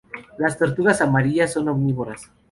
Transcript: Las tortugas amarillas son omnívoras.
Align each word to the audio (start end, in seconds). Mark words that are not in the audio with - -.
Las 0.39 0.57
tortugas 0.57 0.99
amarillas 1.01 1.53
son 1.53 1.69
omnívoras. 1.69 2.31